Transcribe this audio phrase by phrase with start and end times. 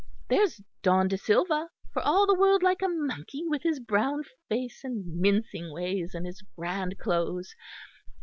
[0.29, 4.83] There's Don de Silva, for all the world like a monkey with his brown face
[4.83, 7.53] and mincing ways and his grand clothes.